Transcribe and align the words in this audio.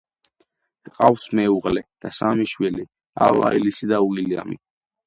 ჰყავს 0.87 1.25
მეუღლე 1.41 1.85
და 2.07 2.13
სამი 2.21 2.49
შვილი: 2.55 2.89
ავა, 3.29 3.57
ელისი 3.61 3.93
და 3.95 4.03
უილიამი. 4.09 4.65